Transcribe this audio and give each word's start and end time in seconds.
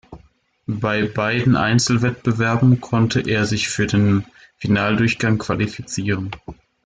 Bei 0.65 1.03
beiden 1.05 1.55
Einzelwettbewerben 1.55 2.81
konnte 2.81 3.21
er 3.21 3.45
sich 3.45 3.69
für 3.69 3.85
den 3.85 4.25
Finaldurchgang 4.57 5.37
qualifizieren. 5.37 6.31